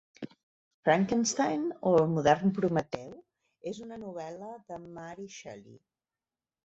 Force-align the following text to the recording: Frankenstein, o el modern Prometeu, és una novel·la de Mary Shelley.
Frankenstein, 0.87 1.67
o 1.89 1.91
el 1.99 2.09
modern 2.15 2.55
Prometeu, 2.59 3.11
és 3.73 3.83
una 3.89 4.01
novel·la 4.07 4.51
de 4.71 4.81
Mary 4.97 5.29
Shelley. 5.37 5.79